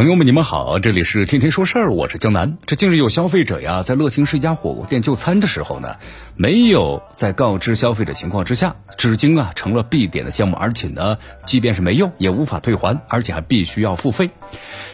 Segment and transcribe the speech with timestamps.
[0.00, 2.56] 朋友们，你们好，这里是天天说事儿，我是江南。
[2.64, 5.96] 这近日有消费者呀，在乐清市一家火锅店就餐的时候呢，
[6.36, 14.30] 没有在告知消费者情况之下，纸巾啊成了必点的项目，而且呢，即便是没用，也无法退还，而且还必须要付费。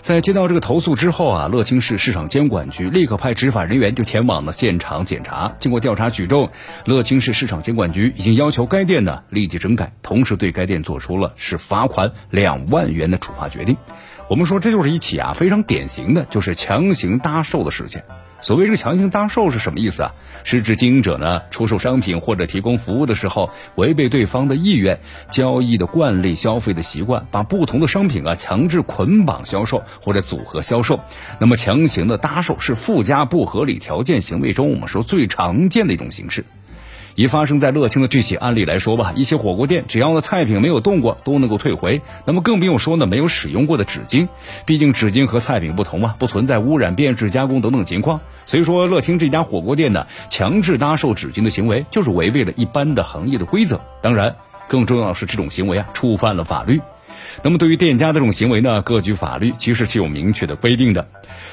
[0.03, 5.52] 在接到这个投诉之后啊，乐清市市场监管局立刻派执法人员就前往了现场检查。
[5.61, 6.49] 经过调查举证，
[6.85, 13.77] 乐清市市场监管局已经要求该店呢立即整改，同时对该店做出了是罚款两万元的处罚决定。
[14.29, 18.03] 我们说这就是一一起啊非常典型的就是强行搭售的事件。
[18.41, 20.15] 所谓这个强行搭售是什么意思啊？
[20.43, 25.01] 是指经营者呢出售商品或者提供服务的时候，违背对方的意愿、
[25.31, 31.01] 交易的惯例、消费的习惯，把不同的商品啊强制捆绑销售或者组合销售。
[31.38, 36.47] 那么强行的搭售是附加不合理条件行为中我们说最常见的一种形式。
[37.17, 44.29] 以发生在乐清的这起案例来说吧，一些火锅店只要呢菜品没有动过都能够退回，那么更不用说呢没有使用过的纸巾，
[44.67, 48.21] 毕竟纸巾和菜品不同嘛，不存在污染、变质、加工等等情况。
[48.45, 53.81] 所以说，乐清这家火锅店呢强制搭售纸巾的行为，就是违背了一般的行业的规则。
[54.03, 54.37] 当然，
[54.69, 56.81] 更重要的是这种行为啊触犯了法律。
[57.43, 61.07] 那么对于店家这种行为呢，各据法律其实是有明确的规定的。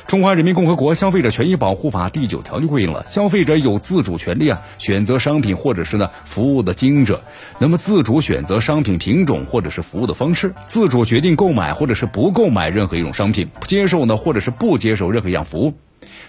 [0.07, 7.23] 中华人民共和国消费者权益保护法第九条就规定了，消费者有自主权利啊，选择商品或者是呢服务的经营者，
[7.57, 15.73] 那么自主选择商品品种或者是服务的方式，自主决定购买或者是不购买任何一种商品，接受呢或者是不接受任何一样服务。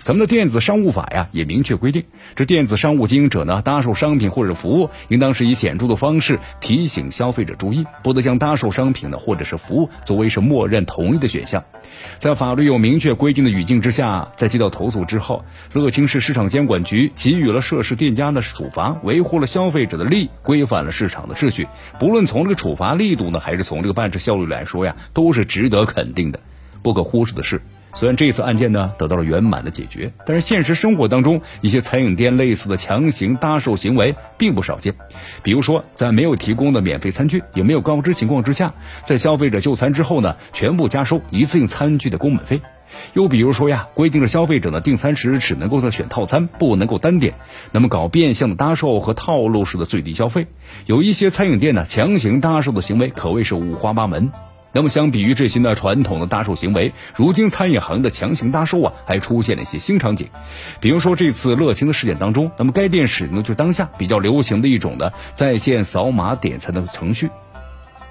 [0.05, 2.05] 咱们的电子商务法呀，也明确规定，
[2.37, 11.65] 这电子商务经营者呢，搭售商品或者服务，应当是以显著的方式提醒消费者注意，不得将搭售商品呢或者是服务作为是默认同意的选项。
[12.19, 21.67] 在法律有明确规定的语境之下，在接到投诉之后，乐清市市场监管局给予了涉事店家的处罚，维护了消费者的利益，规范了市场的秩序。
[21.99, 26.41] 不论从这个处罚力度呢，还是从这个办事效率来说呀，都是值得肯定的。
[26.83, 27.63] 不可忽视的是。
[27.95, 34.95] 虽然这次案件呢得到了圆满的解决，但是现实生活当中一些餐饮店类似的强行搭售行为并不少见。
[35.43, 38.75] 比如说，在没有提供的免费餐具、也没有告知情况之下，
[39.07, 42.61] 在消费者就餐之后呢，全部加收一次性餐具的工本费。
[43.13, 47.35] 又比如说呀，规定了消费者呢订餐时只能够在选套餐，不能够单点，
[47.73, 50.47] 那么搞变相的搭售和套路式的最低消费。
[50.87, 54.31] 有一些餐饮店呢强行搭售的行为可谓是五花八门。
[54.75, 60.29] 那么，相比于这些呢传统的搭售行为，如今餐饮行业的强行搭售啊，还出现了一些新场景。
[60.81, 67.31] 比如说这次乐清的事件当中，那么该店使用的就是当下比较流行的一种的在线扫码点餐的程序。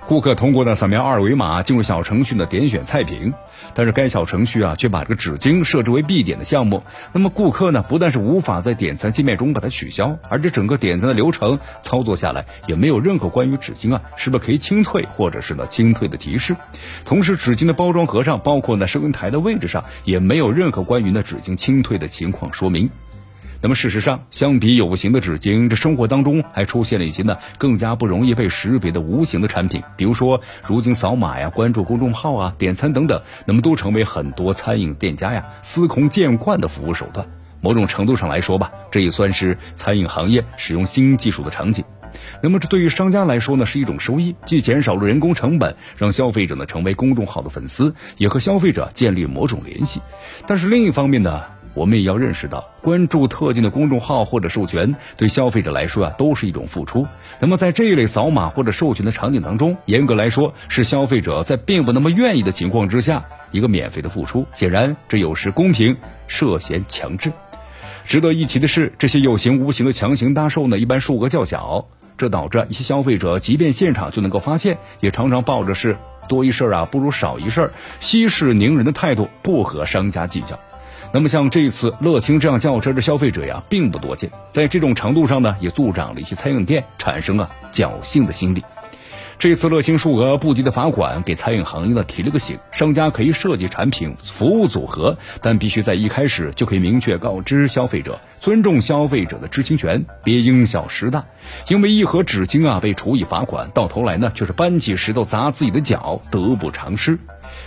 [0.05, 3.33] 顾客通过呢扫描二维码进入小程序呢点选菜品，
[3.73, 6.83] 但是该小程序啊却把这个纸巾设置为必点的项目。
[7.13, 16.55] 那么顾客呢不但是无法在点餐界面中把它取消，而且整个点餐的流程操作下来也没有任何关于纸巾啊是不是可以清退或者是呢清退的提示。
[17.05, 22.89] 同时纸巾的包装盒上，包括呢收银台的位置上也没有任何关于呢纸巾清退的情况说明。
[23.63, 37.25] 那么事实上，相比有形的纸巾，这生活当中还出现了一些呢更加不容易被识别的无形的产品，比如说如今扫码呀、关注公众号啊、点餐等等，那么都成为很多餐饮店家呀司空见惯的服务手段。
[37.61, 41.85] 某种程度上来说吧，这也算是餐饮行业使用新技术的场景。
[42.41, 50.01] 那么这对于商家来说呢，是一种收益，既减少了人工成本，让消费者呢成为公众号的粉丝，也和消费者建立某种联系。
[50.45, 51.43] 但是另一方面呢？
[51.73, 57.07] 我们也要认识到，关注特定的公众号或者授权，对消费者来说啊，都是一种付出。
[57.39, 64.45] 那么在这一类扫码或者授权的场景当中，严格来说是消费者在并不那么愿意的情况之下，一个免费的付出。
[64.53, 65.97] 显然，这有失公平，
[66.27, 67.31] 涉嫌强制。
[68.05, 71.85] 值得一提的是，这些有形无形的强行搭售呢，一般数额较小，
[72.17, 75.97] 这导致一些消费者即便现场就能够发现，也常常抱着是
[76.27, 80.59] 多一事啊不如少一事，息事宁人的态度，不和商家计较。
[81.13, 84.27] 那么像这次乐清这样轿车的消费者呀，并不多见。
[84.49, 88.63] 在这种程度上呢，也助长了一些餐饮店产生了侥幸的心理。
[89.39, 101.25] 这次乐清数额不低的罚款，给餐饮行业呢提了个醒：商家可以设计产品服务组合，但必须在一开始就可以明确告知消费者，尊重消费者的知情权，别因小失大。
[101.67, 107.19] 因为一盒纸巾啊被处以罚款，到头来呢却是搬起石头砸自己的脚，得不偿失。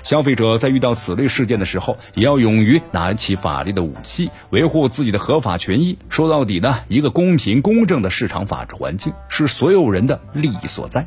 [0.03, 5.99] 消费者在遇到此类事件的时候，也要勇于拿起法律的武器，维护自己的合法权益。
[6.09, 11.07] 说到底呢，一个公平公正的市场法治环境是所有人的利益所在。